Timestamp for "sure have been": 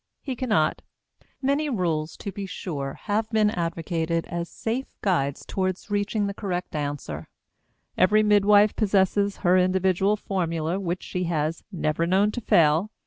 2.47-3.51